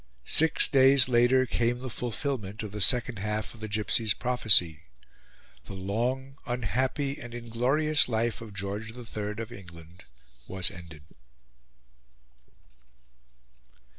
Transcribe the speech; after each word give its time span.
Six 0.25 0.67
days 0.67 1.07
later 1.07 1.45
came 1.45 1.77
the 1.77 1.87
fulfilment 1.91 2.63
of 2.63 2.71
the 2.71 2.81
second 2.81 3.19
half 3.19 3.53
of 3.53 3.59
the 3.59 3.67
gipsy's 3.67 4.15
prophecy. 4.15 4.85
The 5.65 5.75
long, 5.75 6.39
unhappy, 6.47 7.21
and 7.21 7.35
inglorious 7.35 8.09
life 8.09 8.41
of 8.41 8.51
George 8.55 8.93
the 8.93 9.05
Third 9.05 9.39
of 9.39 9.51
England 9.51 10.05
was 10.47 10.71
ended. 10.71 11.03